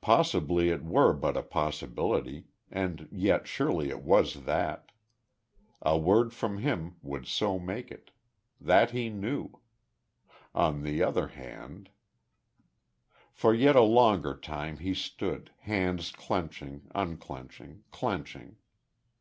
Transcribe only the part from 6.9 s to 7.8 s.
would so